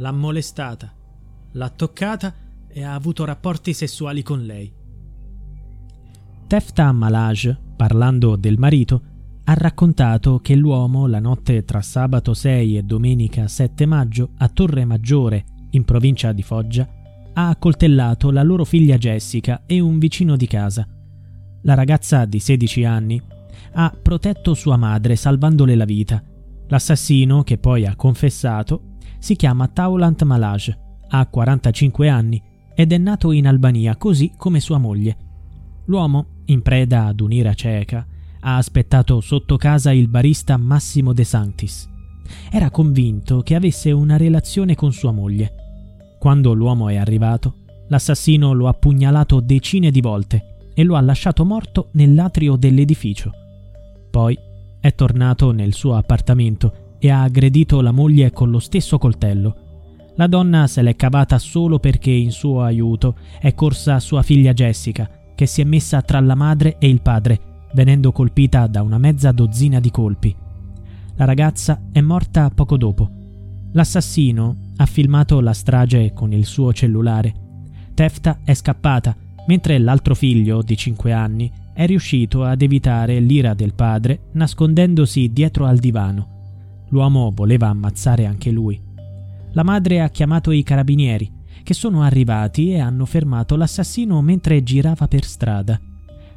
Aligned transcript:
L'ha 0.00 0.12
molestata, 0.12 0.90
l'ha 1.52 1.68
toccata 1.68 2.34
e 2.68 2.82
ha 2.82 2.94
avuto 2.94 3.26
rapporti 3.26 3.74
sessuali 3.74 4.22
con 4.22 4.46
lei. 4.46 4.72
Tefta 6.46 6.90
Malaj, 6.90 7.54
parlando 7.76 8.36
del 8.36 8.56
marito, 8.56 9.02
ha 9.44 9.52
raccontato 9.52 10.38
che 10.38 10.54
l'uomo 10.54 11.06
la 11.06 11.20
notte 11.20 11.66
tra 11.66 11.82
sabato 11.82 12.32
6 12.32 12.78
e 12.78 12.82
domenica 12.82 13.46
7 13.46 13.84
maggio 13.84 14.30
a 14.38 14.48
Torre 14.48 14.86
Maggiore, 14.86 15.44
in 15.72 15.84
provincia 15.84 16.32
di 16.32 16.42
Foggia, 16.42 16.88
ha 17.34 17.48
accoltellato 17.50 18.30
la 18.30 18.42
loro 18.42 18.64
figlia 18.64 18.96
Jessica 18.96 19.64
e 19.66 19.80
un 19.80 19.98
vicino 19.98 20.34
di 20.34 20.46
casa. 20.46 20.88
La 21.64 21.74
ragazza 21.74 22.24
di 22.24 22.38
16 22.38 22.84
anni 22.84 23.20
ha 23.72 23.94
protetto 24.00 24.54
sua 24.54 24.78
madre 24.78 25.14
salvandole 25.14 25.74
la 25.74 25.84
vita. 25.84 26.22
L'assassino, 26.68 27.42
che 27.42 27.58
poi 27.58 27.84
ha 27.84 27.94
confessato, 27.96 28.89
si 29.20 29.36
chiama 29.36 29.68
Taulant 29.68 30.24
Malaj, 30.24 30.70
ha 31.10 31.26
45 31.26 32.08
anni 32.08 32.42
ed 32.74 32.92
è 32.92 32.98
nato 32.98 33.30
in 33.30 33.46
Albania 33.46 33.96
così 33.96 34.32
come 34.36 34.58
sua 34.58 34.78
moglie. 34.78 35.16
L'uomo, 35.84 36.26
in 36.46 36.62
preda 36.62 37.06
ad 37.06 37.20
un'ira 37.20 37.54
cieca, 37.54 38.06
ha 38.40 38.56
aspettato 38.56 39.20
sotto 39.20 39.56
casa 39.56 39.92
il 39.92 40.08
barista 40.08 40.56
Massimo 40.56 41.12
De 41.12 41.24
Sanctis. 41.24 41.88
Era 42.50 42.70
convinto 42.70 43.42
che 43.42 43.54
avesse 43.54 43.92
una 43.92 44.16
relazione 44.16 44.74
con 44.74 44.92
sua 44.92 45.12
moglie. 45.12 45.54
Quando 46.18 46.54
l'uomo 46.54 46.88
è 46.88 46.96
arrivato, 46.96 47.56
l'assassino 47.88 48.52
lo 48.52 48.68
ha 48.68 48.72
pugnalato 48.72 49.40
decine 49.40 49.90
di 49.90 50.00
volte 50.00 50.70
e 50.74 50.82
lo 50.82 50.96
ha 50.96 51.00
lasciato 51.00 51.44
morto 51.44 51.88
nell'atrio 51.92 52.56
dell'edificio. 52.56 53.30
Poi 54.10 54.38
è 54.80 54.94
tornato 54.94 55.50
nel 55.50 55.74
suo 55.74 55.96
appartamento 55.96 56.89
e 57.00 57.10
ha 57.10 57.22
aggredito 57.22 57.80
la 57.80 57.90
moglie 57.90 58.30
con 58.30 58.50
lo 58.50 58.60
stesso 58.60 58.98
coltello. 58.98 59.56
La 60.16 60.26
donna 60.26 60.66
se 60.66 60.82
l'è 60.82 60.94
cavata 60.94 61.38
solo 61.38 61.78
perché 61.78 62.10
in 62.10 62.30
suo 62.30 62.62
aiuto 62.62 63.16
è 63.40 63.54
corsa 63.54 63.98
sua 63.98 64.22
figlia 64.22 64.52
Jessica, 64.52 65.10
che 65.34 65.46
si 65.46 65.62
è 65.62 65.64
messa 65.64 66.02
tra 66.02 66.20
la 66.20 66.34
madre 66.34 66.76
e 66.78 66.88
il 66.88 67.00
padre 67.00 67.48
venendo 67.72 68.12
colpita 68.12 68.66
da 68.66 68.82
una 68.82 68.98
mezza 68.98 69.32
dozzina 69.32 69.80
di 69.80 69.90
colpi. 69.90 70.34
La 71.16 71.24
ragazza 71.24 71.80
è 71.92 72.00
morta 72.00 72.50
poco 72.50 72.76
dopo. 72.76 73.08
L'assassino 73.72 74.56
ha 74.76 74.86
filmato 74.86 75.40
la 75.40 75.52
strage 75.52 76.12
con 76.12 76.32
il 76.32 76.44
suo 76.44 76.72
cellulare. 76.72 77.32
Tefta 77.94 78.40
è 78.44 78.54
scappata, 78.54 79.14
mentre 79.46 79.78
l'altro 79.78 80.14
figlio, 80.14 80.62
di 80.62 80.76
5 80.76 81.12
anni, 81.12 81.50
è 81.72 81.86
riuscito 81.86 82.44
ad 82.44 82.62
evitare 82.62 83.20
l'ira 83.20 83.54
del 83.54 83.74
padre 83.74 84.28
nascondendosi 84.32 85.32
dietro 85.32 85.66
al 85.66 85.78
divano. 85.78 86.39
L'uomo 86.90 87.32
voleva 87.34 87.68
ammazzare 87.68 88.26
anche 88.26 88.50
lui. 88.50 88.80
La 89.52 89.64
madre 89.64 90.00
ha 90.00 90.08
chiamato 90.08 90.50
i 90.52 90.62
carabinieri, 90.62 91.30
che 91.62 91.74
sono 91.74 92.02
arrivati 92.02 92.70
e 92.72 92.78
hanno 92.78 93.04
fermato 93.04 93.56
l'assassino 93.56 94.20
mentre 94.22 94.62
girava 94.62 95.08
per 95.08 95.24
strada. 95.24 95.80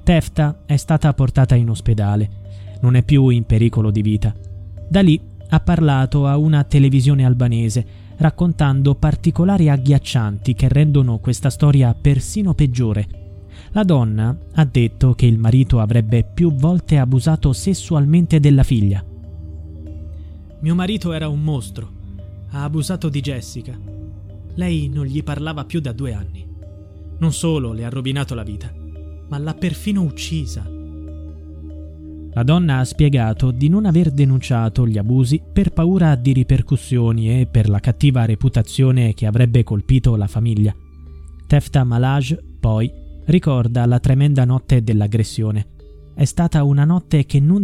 Tefta 0.04 0.64
è 0.66 0.76
stata 0.76 1.14
portata 1.14 1.56
in 1.56 1.70
ospedale. 1.70 2.42
Non 2.82 2.96
è 2.96 3.04
più 3.04 3.30
in 3.30 3.46
pericolo 3.46 3.92
di 3.92 4.02
vita. 4.02 4.34
Da 4.90 5.02
lì 5.02 5.20
ha 5.50 5.60
parlato 5.60 6.28
a 6.28 6.38
una 6.38 6.64
televisione 6.64 7.26
albanese, 7.26 7.86
raccontando 8.18 8.96
particolari 8.96 9.70
agghiaccianti 9.70 10.54
che 10.54 10.68
rendono 10.68 11.20
questa 11.20 11.50
storia 11.50 11.94
persino 11.94 12.54
peggiore. 12.54 13.08
La 13.72 13.84
donna 13.84 14.36
ha 14.54 14.66
detto 14.66 15.14
che 15.14 15.26
il 15.26 15.38
marito 15.38 15.80
avrebbe 15.80 16.24
più 16.24 16.54
volte 16.54 16.98
abusato 16.98 17.54
sessualmente 17.54 18.40
della 18.40 18.64
figlia. 18.64 19.04
Mio 20.64 20.76
marito 20.76 21.12
era 21.12 21.28
un 21.28 21.44
mostro. 21.44 21.92
Ha 22.52 22.64
abusato 22.64 23.10
di 23.10 23.20
Jessica. 23.20 23.78
Lei 24.56 24.88
non 24.88 25.04
gli 25.04 25.22
parlava 25.22 25.66
più 25.66 25.82
da 25.82 25.92
due 25.92 26.14
anni. 26.14 26.48
Non 27.20 27.34
solo 27.34 27.74
le 27.74 27.84
ha 27.84 27.90
rovinato 27.90 28.34
la 28.34 28.44
vita, 28.44 28.74
ma 29.28 29.38
l'ha 29.40 29.56
perfino 29.56 30.04
uccisa. 30.04 30.66
La 32.32 32.44
donna 32.44 32.78
ha 32.78 32.86
spiegato 32.86 33.52
di 33.52 33.68
non 33.68 33.86
aver 33.86 34.10
denunciato 34.12 34.88
gli 34.88 34.98
abusi 34.98 35.42
per 35.52 35.72
paura 35.72 36.16
di 36.16 36.32
ripercussioni 36.32 37.42
e 37.42 37.46
per 37.46 37.68
la 37.68 37.82
cattiva 37.82 38.24
reputazione 38.24 39.14
che 39.14 39.26
avrebbe 39.26 39.66
colpito 39.66 40.16
la 40.16 40.28
famiglia. 40.28 40.74
Tefta 41.46 41.84
Malaj, 41.84 42.38
poi, 42.62 42.90
ricorda 43.26 43.86
la 43.86 44.00
tremenda 44.00 44.46
notte 44.46 44.82
dell'aggressione. 44.82 45.68
È 46.16 46.24
stata 46.24 46.64
una 46.64 46.86
notte 46.86 47.26
che 47.26 47.42
non 47.42 47.64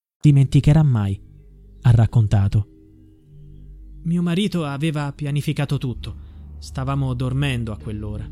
Dimenticherà 0.21 0.83
mai, 0.83 1.19
ha 1.81 1.91
raccontato. 1.91 2.67
Mio 4.03 4.21
marito 4.21 4.65
aveva 4.65 5.11
pianificato 5.13 5.79
tutto. 5.79 6.29
Stavamo 6.59 7.15
dormendo 7.15 7.71
a 7.71 7.77
quell'ora. 7.77 8.29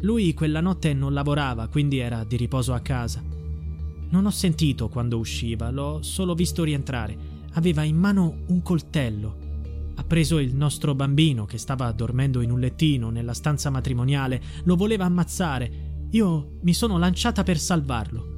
Lui 0.00 0.34
quella 0.34 0.60
notte 0.60 0.92
non 0.92 1.14
lavorava, 1.14 1.68
quindi 1.68 1.96
era 1.96 2.24
di 2.24 2.36
riposo 2.36 2.74
a 2.74 2.80
casa. 2.80 3.22
Non 3.22 4.26
ho 4.26 4.30
sentito 4.30 4.90
quando 4.90 5.16
usciva, 5.16 5.70
l'ho 5.70 6.02
solo 6.02 6.34
visto 6.34 6.62
rientrare. 6.62 7.16
Aveva 7.52 7.84
in 7.84 7.96
mano 7.96 8.42
un 8.48 8.60
coltello. 8.60 9.92
Ha 9.94 10.04
preso 10.04 10.38
il 10.38 10.54
nostro 10.54 10.94
bambino 10.94 11.46
che 11.46 11.56
stava 11.56 11.90
dormendo 11.92 12.42
in 12.42 12.50
un 12.50 12.60
lettino 12.60 13.08
nella 13.08 13.32
stanza 13.32 13.70
matrimoniale, 13.70 14.42
lo 14.64 14.76
voleva 14.76 15.06
ammazzare. 15.06 16.06
Io 16.10 16.58
mi 16.60 16.74
sono 16.74 16.98
lanciata 16.98 17.42
per 17.42 17.58
salvarlo. 17.58 18.33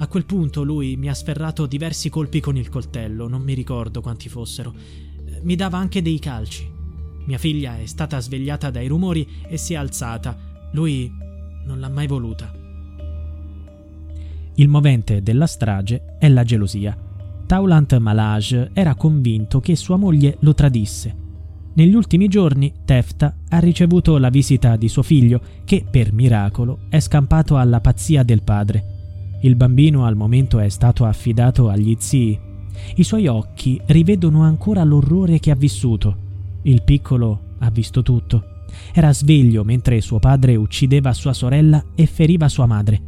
A 0.00 0.06
quel 0.06 0.24
punto 0.24 0.62
lui 0.62 0.96
mi 0.96 1.08
ha 1.08 1.14
sferrato 1.14 1.66
diversi 1.66 2.08
colpi 2.08 2.38
con 2.38 2.56
il 2.56 2.68
coltello, 2.68 3.26
non 3.26 3.42
mi 3.42 3.54
ricordo 3.54 4.00
quanti 4.00 4.28
fossero. 4.28 4.72
Mi 5.42 5.56
dava 5.56 5.78
anche 5.78 6.02
dei 6.02 6.20
calci. 6.20 6.70
Mia 7.24 7.38
figlia 7.38 7.78
è 7.78 7.86
stata 7.86 8.20
svegliata 8.20 8.70
dai 8.70 8.86
rumori 8.86 9.26
e 9.48 9.56
si 9.56 9.74
è 9.74 9.76
alzata. 9.76 10.38
Lui 10.72 11.10
non 11.66 11.80
l'ha 11.80 11.88
mai 11.88 12.06
voluta. 12.06 12.52
Il 14.54 14.68
movente 14.68 15.20
della 15.20 15.46
strage 15.46 16.16
è 16.18 16.28
la 16.28 16.44
gelosia. 16.44 16.96
Taulant 17.46 17.96
Malage 17.98 18.70
era 18.74 18.94
convinto 18.94 19.58
che 19.60 19.74
sua 19.74 19.96
moglie 19.96 20.36
lo 20.40 20.54
tradisse. 20.54 21.26
Negli 21.74 21.94
ultimi 21.94 22.28
giorni 22.28 22.72
Tefta 22.84 23.36
ha 23.48 23.58
ricevuto 23.58 24.16
la 24.18 24.30
visita 24.30 24.76
di 24.76 24.88
suo 24.88 25.02
figlio 25.02 25.40
che, 25.64 25.84
per 25.88 26.12
miracolo, 26.12 26.80
è 26.88 27.00
scampato 27.00 27.56
alla 27.56 27.80
pazzia 27.80 28.22
del 28.22 28.42
padre. 28.42 28.97
Il 29.40 29.54
bambino 29.54 30.04
al 30.04 30.16
momento 30.16 30.58
è 30.58 30.68
stato 30.68 31.04
affidato 31.04 31.68
agli 31.68 31.94
zii. 31.98 32.38
I 32.96 33.02
suoi 33.04 33.26
occhi 33.28 33.80
rivedono 33.86 34.42
ancora 34.42 34.82
l'orrore 34.82 35.38
che 35.38 35.50
ha 35.50 35.54
vissuto. 35.54 36.16
Il 36.62 36.82
piccolo 36.82 37.54
ha 37.58 37.70
visto 37.70 38.02
tutto. 38.02 38.64
Era 38.92 39.12
sveglio 39.12 39.64
mentre 39.64 40.00
suo 40.00 40.18
padre 40.18 40.56
uccideva 40.56 41.12
sua 41.12 41.32
sorella 41.32 41.82
e 41.94 42.06
feriva 42.06 42.48
sua 42.48 42.66
madre. 42.66 43.02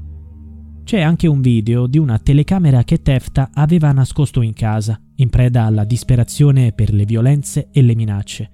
C'è 0.85 1.01
anche 1.01 1.27
un 1.27 1.41
video 1.41 1.87
di 1.87 1.99
una 1.99 2.19
telecamera 2.19 2.85
che 2.85 3.03
Tefta 3.03 3.51
aveva 3.53 3.93
nascosto 3.93 4.41
in 4.41 4.53
casa, 4.55 5.01
in 5.17 5.31
preda 5.31 5.65
alla 5.65 5.85
disperazione 5.85 6.73
per 6.73 6.93
le 6.93 7.05
violenze 7.05 7.69
e 7.71 7.83
le 7.83 7.95
minacce. 7.95 8.51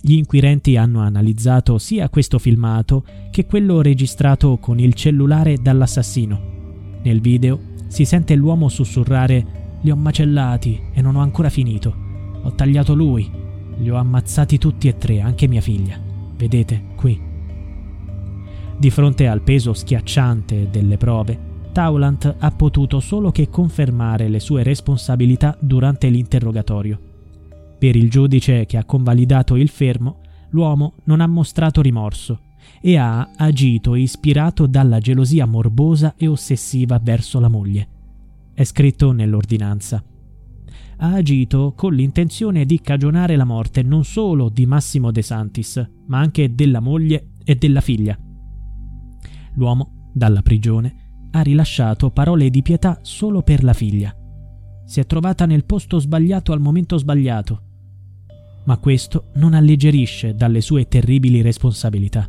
Gli 0.00 0.12
inquirenti 0.12 0.76
hanno 0.76 1.00
analizzato 1.00 1.78
sia 1.78 2.10
questo 2.10 2.38
filmato 2.38 3.04
che 3.30 3.46
quello 3.46 3.80
registrato 3.80 4.58
con 4.58 4.78
il 4.78 4.94
cellulare 4.94 5.56
dall'assassino. 5.60 6.53
Nel 7.04 7.20
video 7.20 7.60
si 7.88 8.06
sente 8.06 8.34
l'uomo 8.34 8.70
sussurrare 8.70 9.62
li 9.82 9.90
ho 9.90 9.96
macellati 9.96 10.80
e 10.92 11.02
non 11.02 11.16
ho 11.16 11.20
ancora 11.20 11.50
finito. 11.50 11.94
Ho 12.42 12.54
tagliato 12.54 12.94
lui. 12.94 13.30
Li 13.76 13.90
ho 13.90 13.96
ammazzati 13.96 14.56
tutti 14.56 14.88
e 14.88 14.96
tre, 14.96 15.20
anche 15.20 15.46
mia 15.46 15.60
figlia. 15.60 16.00
Vedete, 16.36 16.82
qui. 16.96 17.20
Di 18.78 18.90
fronte 18.90 19.26
al 19.28 19.42
peso 19.42 19.74
schiacciante 19.74 20.70
delle 20.70 20.96
prove, 20.96 21.52
Taulant 21.72 22.36
ha 22.38 22.50
potuto 22.52 23.00
solo 23.00 23.30
che 23.30 23.50
confermare 23.50 24.28
le 24.28 24.40
sue 24.40 24.62
responsabilità 24.62 25.56
durante 25.60 26.08
l'interrogatorio. 26.08 26.98
Per 27.78 27.96
il 27.96 28.08
giudice 28.08 28.64
che 28.64 28.78
ha 28.78 28.84
convalidato 28.84 29.56
il 29.56 29.68
fermo, 29.68 30.20
l'uomo 30.50 30.94
non 31.04 31.20
ha 31.20 31.26
mostrato 31.26 31.82
rimorso 31.82 32.40
e 32.80 32.96
ha 32.96 33.30
agito 33.36 33.94
ispirato 33.94 34.66
dalla 34.66 34.98
gelosia 34.98 35.46
morbosa 35.46 36.14
e 36.16 36.26
ossessiva 36.26 37.00
verso 37.02 37.40
la 37.40 37.48
moglie. 37.48 37.88
È 38.52 38.62
scritto 38.64 39.12
nell'ordinanza. 39.12 40.02
Ha 40.96 41.12
agito 41.12 41.72
con 41.74 41.92
l'intenzione 41.94 42.64
di 42.64 42.80
cagionare 42.80 43.36
la 43.36 43.44
morte 43.44 43.82
non 43.82 44.04
solo 44.04 44.48
di 44.48 44.64
Massimo 44.66 45.10
De 45.10 45.22
Santis, 45.22 45.90
ma 46.06 46.18
anche 46.18 46.54
della 46.54 46.80
moglie 46.80 47.30
e 47.44 47.56
della 47.56 47.80
figlia. 47.80 48.18
L'uomo, 49.54 50.10
dalla 50.12 50.42
prigione, 50.42 51.28
ha 51.32 51.40
rilasciato 51.40 52.10
parole 52.10 52.48
di 52.50 52.62
pietà 52.62 52.98
solo 53.02 53.42
per 53.42 53.64
la 53.64 53.72
figlia. 53.72 54.14
Si 54.84 55.00
è 55.00 55.06
trovata 55.06 55.46
nel 55.46 55.64
posto 55.64 55.98
sbagliato 55.98 56.52
al 56.52 56.60
momento 56.60 56.96
sbagliato. 56.96 57.62
Ma 58.66 58.78
questo 58.78 59.30
non 59.34 59.54
alleggerisce 59.54 60.34
dalle 60.34 60.60
sue 60.60 60.86
terribili 60.86 61.40
responsabilità. 61.42 62.28